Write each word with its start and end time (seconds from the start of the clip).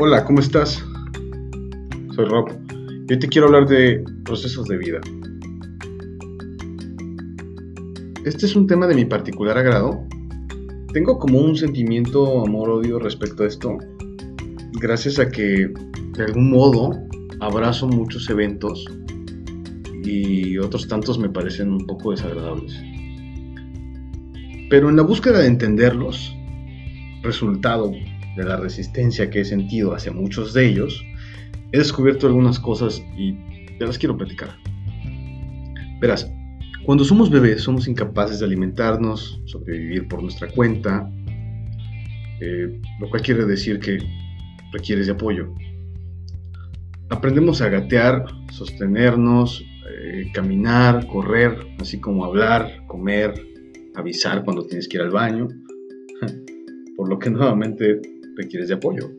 Hola, 0.00 0.24
¿cómo 0.24 0.38
estás? 0.38 0.84
Soy 2.14 2.24
Rob. 2.26 2.50
Y 3.08 3.12
hoy 3.12 3.18
te 3.18 3.28
quiero 3.28 3.48
hablar 3.48 3.66
de 3.66 4.04
procesos 4.24 4.68
de 4.68 4.78
vida. 4.78 5.00
Este 8.24 8.46
es 8.46 8.54
un 8.54 8.68
tema 8.68 8.86
de 8.86 8.94
mi 8.94 9.06
particular 9.06 9.58
agrado. 9.58 10.06
Tengo 10.92 11.18
como 11.18 11.40
un 11.40 11.56
sentimiento 11.56 12.44
amor-odio 12.44 13.00
respecto 13.00 13.42
a 13.42 13.48
esto, 13.48 13.76
gracias 14.80 15.18
a 15.18 15.28
que 15.28 15.72
de 16.16 16.24
algún 16.24 16.48
modo 16.48 16.92
abrazo 17.40 17.88
muchos 17.88 18.30
eventos 18.30 18.84
y 20.04 20.58
otros 20.58 20.86
tantos 20.86 21.18
me 21.18 21.28
parecen 21.28 21.72
un 21.72 21.84
poco 21.88 22.12
desagradables. 22.12 22.72
Pero 24.70 24.90
en 24.90 24.94
la 24.94 25.02
búsqueda 25.02 25.40
de 25.40 25.48
entenderlos, 25.48 26.36
resultado 27.24 27.90
de 28.38 28.44
la 28.44 28.56
resistencia 28.56 29.28
que 29.28 29.40
he 29.40 29.44
sentido 29.44 29.94
hacia 29.94 30.12
muchos 30.12 30.54
de 30.54 30.66
ellos, 30.66 31.04
he 31.72 31.78
descubierto 31.78 32.28
algunas 32.28 32.58
cosas 32.58 33.02
y 33.16 33.34
te 33.78 33.84
las 33.86 33.98
quiero 33.98 34.16
platicar. 34.16 34.56
Verás, 36.00 36.30
cuando 36.84 37.04
somos 37.04 37.30
bebés 37.30 37.62
somos 37.62 37.88
incapaces 37.88 38.38
de 38.38 38.46
alimentarnos, 38.46 39.40
sobrevivir 39.46 40.06
por 40.06 40.22
nuestra 40.22 40.48
cuenta, 40.48 41.10
eh, 42.40 42.80
lo 43.00 43.10
cual 43.10 43.22
quiere 43.22 43.44
decir 43.44 43.80
que 43.80 43.98
requieres 44.72 45.06
de 45.06 45.12
apoyo. 45.12 45.52
Aprendemos 47.10 47.60
a 47.60 47.68
gatear, 47.68 48.24
sostenernos, 48.52 49.64
eh, 49.90 50.30
caminar, 50.32 51.06
correr, 51.08 51.56
así 51.80 51.98
como 51.98 52.24
hablar, 52.24 52.86
comer, 52.86 53.34
avisar 53.96 54.44
cuando 54.44 54.64
tienes 54.64 54.86
que 54.86 54.98
ir 54.98 55.02
al 55.02 55.10
baño, 55.10 55.48
por 56.96 57.08
lo 57.08 57.18
que 57.18 57.30
nuevamente 57.30 58.00
requieres 58.38 58.68
de 58.68 58.74
apoyo. 58.74 59.10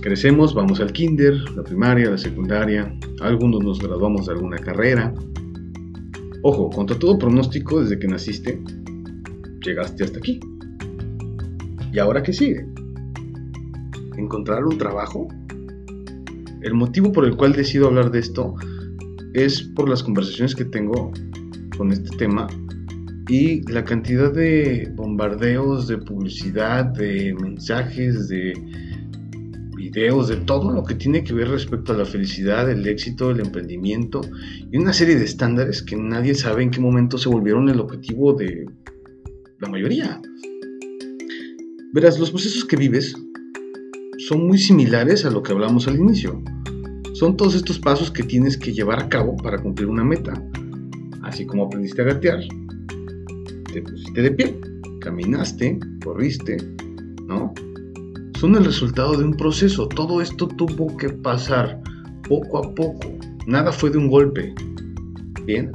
Crecemos, 0.00 0.52
vamos 0.54 0.80
al 0.80 0.92
kinder, 0.92 1.34
la 1.54 1.62
primaria, 1.62 2.10
la 2.10 2.18
secundaria, 2.18 2.92
algunos 3.20 3.62
nos 3.62 3.78
graduamos 3.80 4.26
de 4.26 4.32
alguna 4.32 4.56
carrera. 4.56 5.14
Ojo, 6.42 6.70
contra 6.70 6.98
todo 6.98 7.18
pronóstico, 7.18 7.80
desde 7.80 8.00
que 8.00 8.08
naciste, 8.08 8.60
llegaste 9.64 10.02
hasta 10.02 10.18
aquí. 10.18 10.40
¿Y 11.92 11.98
ahora 12.00 12.22
qué 12.22 12.32
sigue? 12.32 12.66
¿Encontrar 14.16 14.64
un 14.64 14.76
trabajo? 14.76 15.28
El 16.62 16.74
motivo 16.74 17.12
por 17.12 17.24
el 17.26 17.36
cual 17.36 17.52
decido 17.52 17.86
hablar 17.86 18.10
de 18.10 18.20
esto 18.20 18.54
es 19.34 19.62
por 19.62 19.88
las 19.88 20.02
conversaciones 20.02 20.54
que 20.54 20.64
tengo 20.64 21.12
con 21.76 21.92
este 21.92 22.16
tema 22.16 22.48
y 23.28 23.62
la 23.70 23.84
cantidad 23.84 24.32
de 24.32 24.90
bombardeos, 24.94 25.88
de 25.88 25.98
publicidad, 25.98 26.86
de 26.86 27.34
mensajes, 27.40 28.28
de 28.28 28.52
videos, 29.76 30.28
de 30.28 30.36
todo 30.36 30.72
lo 30.72 30.84
que 30.84 30.94
tiene 30.94 31.22
que 31.22 31.34
ver 31.34 31.48
respecto 31.48 31.92
a 31.92 31.96
la 31.96 32.04
felicidad, 32.04 32.70
el 32.70 32.86
éxito, 32.86 33.30
el 33.30 33.40
emprendimiento 33.40 34.20
y 34.70 34.76
una 34.76 34.92
serie 34.92 35.16
de 35.16 35.24
estándares 35.24 35.82
que 35.82 35.96
nadie 35.96 36.34
sabe 36.34 36.62
en 36.62 36.70
qué 36.70 36.80
momento 36.80 37.18
se 37.18 37.28
volvieron 37.28 37.68
el 37.68 37.80
objetivo 37.80 38.32
de 38.32 38.66
la 39.60 39.68
mayoría. 39.68 40.20
Verás, 41.92 42.18
los 42.18 42.30
procesos 42.30 42.64
que 42.64 42.76
vives 42.76 43.14
son 44.18 44.46
muy 44.46 44.58
similares 44.58 45.24
a 45.24 45.30
lo 45.30 45.42
que 45.42 45.52
hablamos 45.52 45.86
al 45.88 45.96
inicio. 45.96 46.42
Son 47.12 47.36
todos 47.36 47.54
estos 47.54 47.78
pasos 47.78 48.10
que 48.10 48.22
tienes 48.22 48.56
que 48.56 48.72
llevar 48.72 48.98
a 48.98 49.08
cabo 49.08 49.36
para 49.36 49.60
cumplir 49.60 49.88
una 49.88 50.04
meta. 50.04 50.32
Así 51.22 51.44
como 51.44 51.66
aprendiste 51.66 52.02
a 52.02 52.06
gatear, 52.06 52.40
te 53.72 53.82
pusiste 53.82 54.22
de 54.22 54.30
pie, 54.30 54.60
caminaste, 55.00 55.78
corriste, 56.04 56.56
¿no? 57.26 57.52
Son 58.38 58.54
el 58.56 58.64
resultado 58.64 59.16
de 59.16 59.24
un 59.24 59.34
proceso. 59.34 59.88
Todo 59.88 60.20
esto 60.20 60.46
tuvo 60.46 60.96
que 60.96 61.08
pasar 61.08 61.80
poco 62.28 62.58
a 62.58 62.74
poco. 62.74 63.16
Nada 63.46 63.72
fue 63.72 63.90
de 63.90 63.98
un 63.98 64.08
golpe. 64.08 64.54
Bien. 65.46 65.72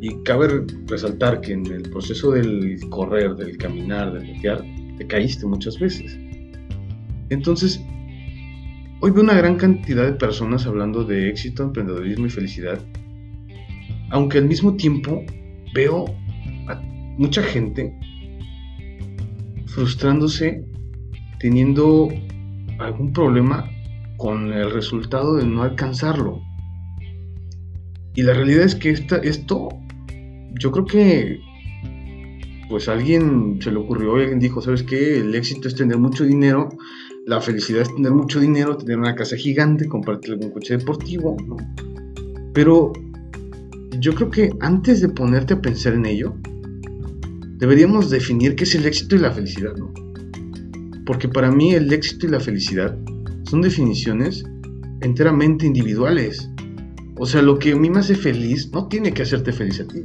Y 0.00 0.14
cabe 0.24 0.64
resaltar 0.86 1.40
que 1.40 1.52
en 1.52 1.66
el 1.66 1.82
proceso 1.82 2.32
del 2.32 2.80
correr, 2.88 3.36
del 3.36 3.56
caminar, 3.58 4.12
del 4.12 4.34
gatear, 4.34 4.64
te 4.98 5.06
caíste 5.06 5.46
muchas 5.46 5.78
veces. 5.78 6.18
Entonces, 7.28 7.80
hoy 9.00 9.10
veo 9.10 9.22
una 9.22 9.34
gran 9.34 9.56
cantidad 9.56 10.06
de 10.06 10.14
personas 10.14 10.66
hablando 10.66 11.04
de 11.04 11.28
éxito, 11.28 11.62
emprendedorismo 11.62 12.26
y 12.26 12.30
felicidad, 12.30 12.80
aunque 14.10 14.38
al 14.38 14.46
mismo 14.46 14.74
tiempo 14.74 15.22
veo 15.74 16.06
mucha 17.20 17.42
gente 17.42 17.94
frustrándose 19.66 20.64
teniendo 21.38 22.08
algún 22.78 23.12
problema 23.12 23.68
con 24.16 24.50
el 24.54 24.70
resultado 24.70 25.36
de 25.36 25.44
no 25.44 25.62
alcanzarlo. 25.62 26.40
Y 28.14 28.22
la 28.22 28.32
realidad 28.32 28.64
es 28.64 28.74
que 28.74 28.88
esta, 28.88 29.16
esto, 29.18 29.68
yo 30.58 30.72
creo 30.72 30.86
que, 30.86 31.40
pues 32.70 32.88
alguien 32.88 33.58
se 33.60 33.70
le 33.70 33.76
ocurrió, 33.76 34.14
alguien 34.14 34.38
dijo, 34.38 34.62
¿sabes 34.62 34.82
qué? 34.82 35.18
El 35.18 35.34
éxito 35.34 35.68
es 35.68 35.74
tener 35.74 35.98
mucho 35.98 36.24
dinero, 36.24 36.70
la 37.26 37.42
felicidad 37.42 37.82
es 37.82 37.94
tener 37.94 38.12
mucho 38.12 38.40
dinero, 38.40 38.78
tener 38.78 38.98
una 38.98 39.14
casa 39.14 39.36
gigante, 39.36 39.88
comprarte 39.88 40.32
algún 40.32 40.52
coche 40.52 40.78
deportivo, 40.78 41.36
Pero 42.54 42.94
yo 43.98 44.14
creo 44.14 44.30
que 44.30 44.50
antes 44.60 45.02
de 45.02 45.10
ponerte 45.10 45.52
a 45.52 45.60
pensar 45.60 45.92
en 45.92 46.06
ello, 46.06 46.34
deberíamos 47.60 48.10
definir 48.10 48.56
qué 48.56 48.64
es 48.64 48.74
el 48.74 48.86
éxito 48.86 49.16
y 49.16 49.20
la 49.20 49.30
felicidad, 49.30 49.76
¿no? 49.76 49.92
Porque 51.04 51.28
para 51.28 51.50
mí 51.50 51.74
el 51.74 51.92
éxito 51.92 52.26
y 52.26 52.30
la 52.30 52.40
felicidad 52.40 52.96
son 53.44 53.60
definiciones 53.60 54.44
enteramente 55.02 55.66
individuales. 55.66 56.48
O 57.18 57.26
sea, 57.26 57.42
lo 57.42 57.58
que 57.58 57.72
a 57.72 57.76
mí 57.76 57.90
me 57.90 58.00
hace 58.00 58.14
feliz 58.14 58.70
no 58.72 58.88
tiene 58.88 59.12
que 59.12 59.22
hacerte 59.22 59.52
feliz 59.52 59.80
a 59.80 59.86
ti. 59.86 60.04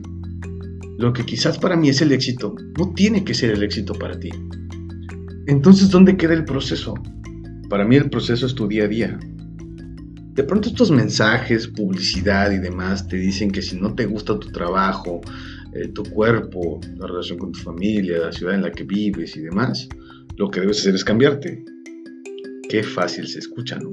Lo 0.97 1.13
que 1.13 1.25
quizás 1.25 1.57
para 1.57 1.75
mí 1.75 1.89
es 1.89 2.01
el 2.01 2.11
éxito 2.11 2.55
no 2.77 2.93
tiene 2.93 3.23
que 3.23 3.33
ser 3.33 3.51
el 3.51 3.63
éxito 3.63 3.93
para 3.93 4.19
ti. 4.19 4.29
Entonces, 5.47 5.89
¿dónde 5.89 6.17
queda 6.17 6.33
el 6.33 6.45
proceso? 6.45 6.93
Para 7.69 7.85
mí 7.85 7.95
el 7.95 8.09
proceso 8.09 8.45
es 8.45 8.55
tu 8.55 8.67
día 8.67 8.85
a 8.85 8.87
día. 8.87 9.19
De 10.33 10.43
pronto 10.43 10.67
estos 10.67 10.91
mensajes, 10.91 11.67
publicidad 11.67 12.51
y 12.51 12.57
demás 12.57 13.07
te 13.07 13.15
dicen 13.15 13.51
que 13.51 13.61
si 13.61 13.79
no 13.79 13.93
te 13.93 14.05
gusta 14.05 14.37
tu 14.37 14.51
trabajo, 14.51 15.21
eh, 15.75 15.89
tu 15.89 16.03
cuerpo, 16.03 16.79
la 16.97 17.07
relación 17.07 17.37
con 17.37 17.51
tu 17.51 17.59
familia, 17.59 18.17
la 18.19 18.31
ciudad 18.31 18.55
en 18.55 18.61
la 18.61 18.71
que 18.71 18.85
vives 18.85 19.35
y 19.35 19.41
demás, 19.41 19.89
lo 20.37 20.49
que 20.49 20.61
debes 20.61 20.79
hacer 20.79 20.95
es 20.95 21.03
cambiarte. 21.03 21.65
Qué 22.69 22.81
fácil 22.81 23.27
se 23.27 23.39
escucha, 23.39 23.77
¿no? 23.77 23.91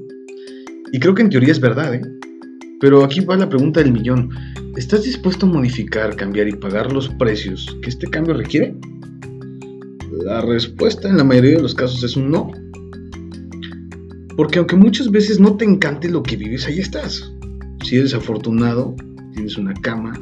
Y 0.93 0.99
creo 0.99 1.13
que 1.13 1.23
en 1.23 1.29
teoría 1.29 1.51
es 1.51 1.59
verdad, 1.59 1.93
¿eh? 1.93 2.01
Pero 2.79 3.03
aquí 3.03 3.19
va 3.19 3.35
la 3.35 3.49
pregunta 3.49 3.81
del 3.81 3.91
millón. 3.91 4.29
¿Estás 4.77 5.03
dispuesto 5.03 5.45
a 5.45 5.49
modificar, 5.49 6.15
cambiar 6.15 6.47
y 6.47 6.53
pagar 6.53 6.91
los 6.93 7.09
precios 7.09 7.77
que 7.81 7.89
este 7.89 8.07
cambio 8.07 8.33
requiere? 8.33 8.75
La 10.23 10.41
respuesta 10.41 11.09
en 11.09 11.17
la 11.17 11.23
mayoría 11.25 11.57
de 11.57 11.63
los 11.63 11.75
casos 11.75 12.01
es 12.03 12.15
un 12.15 12.31
no. 12.31 12.49
Porque 14.37 14.59
aunque 14.59 14.75
muchas 14.77 15.11
veces 15.11 15.39
no 15.39 15.57
te 15.57 15.65
encante 15.65 16.09
lo 16.09 16.23
que 16.23 16.37
vives, 16.37 16.65
ahí 16.65 16.79
estás. 16.79 17.29
Si 17.83 17.97
eres 17.97 18.13
afortunado, 18.13 18.95
tienes 19.33 19.57
una 19.57 19.73
cama, 19.73 20.13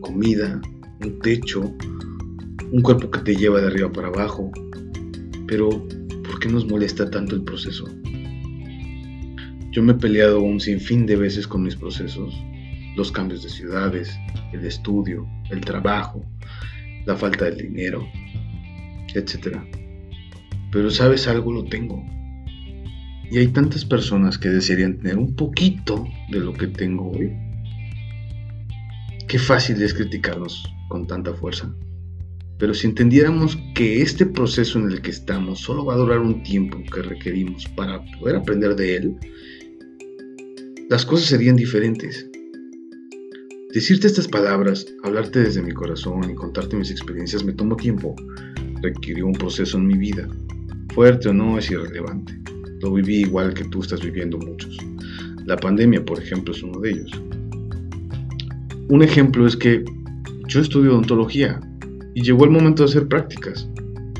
comida, 0.00 0.60
un 1.00 1.18
techo, 1.20 1.74
un 2.72 2.82
cuerpo 2.82 3.10
que 3.10 3.20
te 3.20 3.36
lleva 3.36 3.60
de 3.60 3.68
arriba 3.68 3.92
para 3.92 4.08
abajo. 4.08 4.50
Pero, 5.46 5.70
¿por 6.24 6.40
qué 6.40 6.48
nos 6.48 6.66
molesta 6.66 7.10
tanto 7.10 7.34
el 7.34 7.42
proceso? 7.42 7.84
Yo 9.70 9.82
me 9.82 9.92
he 9.92 9.96
peleado 9.96 10.40
un 10.40 10.58
sinfín 10.58 11.06
de 11.06 11.16
veces 11.16 11.46
con 11.46 11.62
mis 11.62 11.76
procesos, 11.76 12.34
los 12.96 13.12
cambios 13.12 13.42
de 13.42 13.50
ciudades, 13.50 14.16
el 14.52 14.64
estudio, 14.64 15.26
el 15.50 15.60
trabajo, 15.60 16.24
la 17.04 17.14
falta 17.14 17.44
de 17.44 17.62
dinero, 17.62 18.06
etc. 19.14 19.58
Pero 20.72 20.90
sabes 20.90 21.28
algo, 21.28 21.52
lo 21.52 21.64
tengo. 21.64 22.02
Y 23.30 23.38
hay 23.38 23.48
tantas 23.48 23.84
personas 23.84 24.38
que 24.38 24.48
desearían 24.48 24.98
tener 24.98 25.18
un 25.18 25.34
poquito 25.34 26.06
de 26.30 26.40
lo 26.40 26.52
que 26.52 26.68
tengo 26.68 27.10
hoy. 27.10 27.32
Qué 29.28 29.40
fácil 29.40 29.82
es 29.82 29.92
criticarnos 29.92 30.64
con 30.88 31.06
tanta 31.08 31.34
fuerza. 31.34 31.74
Pero 32.58 32.72
si 32.74 32.86
entendiéramos 32.86 33.58
que 33.74 34.00
este 34.00 34.24
proceso 34.24 34.78
en 34.78 34.90
el 34.90 35.02
que 35.02 35.10
estamos 35.10 35.60
solo 35.60 35.84
va 35.84 35.94
a 35.94 35.98
durar 35.98 36.20
un 36.20 36.44
tiempo 36.44 36.78
que 36.92 37.02
requerimos 37.02 37.66
para 37.76 38.00
poder 38.18 38.36
aprender 38.36 38.76
de 38.76 38.96
él, 38.96 39.16
las 40.88 41.04
cosas 41.04 41.26
serían 41.26 41.56
diferentes. 41.56 42.30
Decirte 43.74 44.06
estas 44.06 44.28
palabras, 44.28 44.86
hablarte 45.02 45.40
desde 45.40 45.60
mi 45.60 45.72
corazón 45.72 46.30
y 46.30 46.34
contarte 46.34 46.76
mis 46.76 46.92
experiencias 46.92 47.44
me 47.44 47.52
tomó 47.52 47.74
tiempo. 47.74 48.14
Requirió 48.80 49.26
un 49.26 49.32
proceso 49.32 49.76
en 49.76 49.88
mi 49.88 49.98
vida. 49.98 50.28
Fuerte 50.94 51.30
o 51.30 51.34
no 51.34 51.58
es 51.58 51.68
irrelevante. 51.68 52.40
Lo 52.80 52.92
viví 52.92 53.22
igual 53.22 53.52
que 53.54 53.64
tú 53.64 53.80
estás 53.80 54.00
viviendo 54.02 54.38
muchos. 54.38 54.78
La 55.46 55.56
pandemia, 55.56 56.04
por 56.04 56.22
ejemplo, 56.22 56.54
es 56.54 56.62
uno 56.62 56.78
de 56.80 56.90
ellos. 56.90 57.10
Un 58.88 59.02
ejemplo 59.02 59.46
es 59.46 59.56
que 59.56 59.84
yo 60.46 60.60
estudio 60.60 60.92
odontología 60.92 61.60
y 62.14 62.22
llegó 62.22 62.44
el 62.44 62.52
momento 62.52 62.84
de 62.84 62.90
hacer 62.90 63.08
prácticas. 63.08 63.68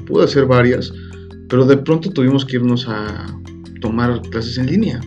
Pude 0.06 0.24
hacer 0.24 0.46
varias, 0.46 0.92
Pero 1.48 1.64
de 1.64 1.76
pronto 1.76 2.10
tuvimos 2.10 2.44
que 2.44 2.56
irnos 2.56 2.88
a 2.88 3.24
tomar 3.80 4.20
clases 4.30 4.58
en 4.58 4.66
línea. 4.66 5.00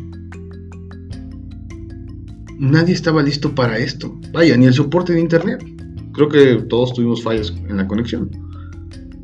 Nadie 2.57 2.94
estaba 2.94 3.21
listo 3.21 3.53
para 3.53 3.77
esto. 3.77 4.17
Vaya, 4.31 4.56
ni 4.56 4.65
el 4.65 4.73
soporte 4.73 5.11
de 5.11 5.19
Internet. 5.19 5.62
Creo 6.13 6.29
que 6.29 6.55
todos 6.69 6.94
tuvimos 6.94 7.21
fallas 7.21 7.53
en 7.67 7.75
la 7.75 7.88
conexión. 7.88 8.29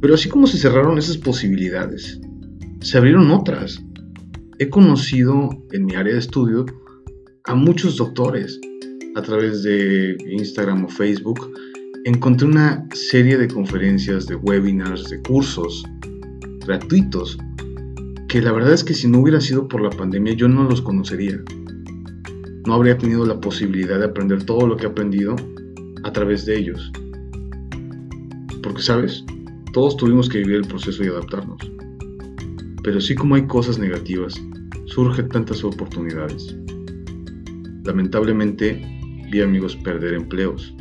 Pero 0.02 0.16
así 0.16 0.28
como 0.28 0.46
se 0.46 0.58
cerraron 0.58 0.98
esas 0.98 1.18
posibilidades, 1.18 2.20
se 2.82 2.98
abrieron 2.98 3.32
otras. 3.32 3.82
He 4.60 4.70
conocido 4.70 5.50
en 5.72 5.86
mi 5.86 5.96
área 5.96 6.14
de 6.14 6.20
estudio 6.20 6.66
a 7.46 7.56
muchos 7.56 7.96
doctores 7.96 8.60
a 9.16 9.22
través 9.22 9.64
de 9.64 10.18
Instagram 10.30 10.86
o 10.86 10.90
Facebook. 10.90 11.52
Encontré 12.04 12.48
una 12.48 12.88
serie 12.94 13.38
de 13.38 13.48
conferencias, 13.48 14.28
de 14.28 14.36
webinars, 14.36 15.10
de 15.10 15.22
cursos 15.22 15.84
gratuitos 16.66 17.38
que 18.28 18.42
la 18.42 18.52
verdad 18.52 18.74
es 18.74 18.84
que 18.84 18.94
si 18.94 19.08
no 19.08 19.20
hubiera 19.20 19.40
sido 19.40 19.68
por 19.68 19.82
la 19.82 19.90
pandemia 19.90 20.34
yo 20.34 20.50
no 20.50 20.66
los 20.66 20.82
conocería. 20.82 21.40
No 22.66 22.74
habría 22.74 22.98
tenido 22.98 23.26
la 23.26 23.40
posibilidad 23.40 23.98
de 23.98 24.06
aprender 24.06 24.44
todo 24.44 24.68
lo 24.68 24.76
que 24.76 24.86
he 24.86 24.90
aprendido 24.90 25.36
a 26.04 26.12
través 26.12 26.46
de 26.46 26.58
ellos. 26.58 26.92
Porque, 28.62 28.82
¿sabes? 28.82 29.24
Todos 29.72 29.96
tuvimos 29.96 30.28
que 30.28 30.40
vivir 30.40 30.58
el 30.58 30.68
proceso 30.68 31.02
y 31.04 31.08
adaptarnos. 31.08 31.62
Pero 32.84 33.00
sí 33.00 33.16
como 33.16 33.36
hay 33.36 33.48
cosas 33.48 33.78
negativas, 33.78 34.34
surgen 34.86 35.30
tantas 35.30 35.64
oportunidades. 35.64 36.56
Lamentablemente 37.86 38.95
vi 39.30 39.42
amigos 39.42 39.76
perder 39.76 40.14
empleos, 40.14 40.74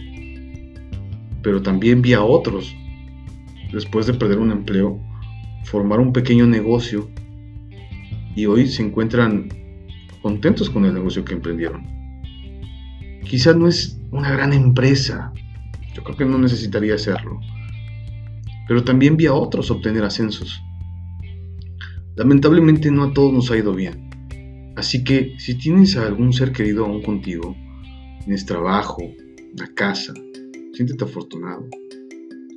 pero 1.43 1.63
también 1.63 2.03
vi 2.03 2.13
a 2.13 2.23
otros, 2.23 2.75
después 3.73 4.07
de 4.07 4.15
perder 4.15 4.39
un 4.39 4.51
empleo, 4.51 5.01
formar 5.65 6.01
un 6.01 6.13
pequeño 6.13 6.47
negocio 6.47 7.11
y 8.35 8.47
hoy 8.47 8.67
se 8.67 8.83
encuentran 8.83 9.49
contentos 10.23 10.71
con 10.71 10.85
el 10.85 10.95
negocio 10.95 11.25
que 11.25 11.35
emprendieron. 11.35 11.87
Quizás 13.25 13.57
no 13.57 13.69
es 13.69 14.01
una 14.11 14.31
gran 14.31 14.53
empresa, 14.53 15.33
yo 15.95 16.03
creo 16.03 16.17
que 16.17 16.25
no 16.25 16.39
necesitaría 16.39 16.95
hacerlo, 16.95 17.41
pero 18.67 18.85
también 18.85 19.17
vi 19.17 19.27
a 19.27 19.35
otros 19.35 19.71
obtener 19.71 20.05
ascensos. 20.05 20.61
Lamentablemente 22.17 22.91
no 22.91 23.05
a 23.05 23.13
todos 23.13 23.33
nos 23.33 23.51
ha 23.51 23.57
ido 23.57 23.75
bien. 23.75 24.05
Así 24.77 25.05
que 25.05 25.35
si 25.39 25.57
tienes 25.57 25.97
a 25.97 26.07
algún 26.07 26.33
ser 26.33 26.53
querido 26.53 26.85
aún 26.85 27.03
contigo, 27.03 27.57
tienes 28.25 28.47
trabajo, 28.47 29.03
la 29.57 29.67
casa, 29.75 30.15
siéntete 30.73 31.05
afortunado. 31.05 31.69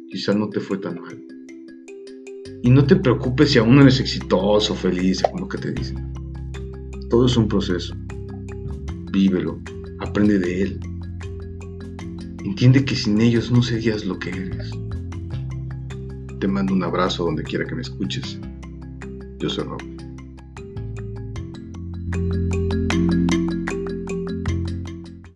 Quizás 0.09 0.35
no 0.35 0.49
te 0.49 0.59
fue 0.61 0.77
tan 0.77 0.99
mal. 1.01 1.21
Y 2.63 2.69
no 2.69 2.85
te 2.85 2.95
preocupes 2.95 3.51
si 3.51 3.59
aún 3.59 3.75
no 3.75 3.81
eres 3.81 3.99
exitoso, 3.99 4.73
feliz, 4.75 5.21
como 5.21 5.41
lo 5.41 5.47
que 5.47 5.57
te 5.57 5.71
dicen. 5.73 6.13
Todo 7.09 7.25
es 7.25 7.35
un 7.35 7.47
proceso. 7.47 7.93
Vívelo, 9.11 9.59
aprende 9.99 10.39
de 10.39 10.61
él. 10.63 10.79
Entiende 12.45 12.85
que 12.85 12.95
sin 12.95 13.19
ellos 13.19 13.51
no 13.51 13.61
serías 13.61 14.05
lo 14.05 14.17
que 14.17 14.29
eres. 14.29 14.71
Te 16.39 16.47
mando 16.47 16.73
un 16.73 16.83
abrazo 16.83 17.25
donde 17.25 17.43
quiera 17.43 17.65
que 17.65 17.75
me 17.75 17.81
escuches. 17.81 18.39
Yo 19.39 19.49
soy 19.49 19.65
Rob. 19.65 19.81